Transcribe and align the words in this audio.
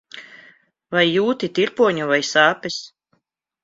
Vai 0.95 1.03
jūti 1.11 1.51
tirpoņu 1.61 2.11
vai 2.15 2.21
sāpes? 2.35 2.85